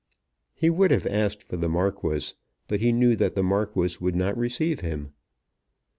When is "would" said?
0.71-0.89, 3.99-4.15